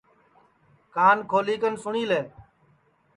کان 0.95 1.17
کھولی 1.29 1.55
کن 1.61 1.73
سُٹؔی 1.81 2.03
لے 2.09 2.21